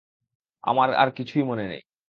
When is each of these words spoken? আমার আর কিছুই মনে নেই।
আমার 0.63 0.89
আর 0.93 1.09
কিছুই 1.11 1.43
মনে 1.43 1.65
নেই। 1.67 1.81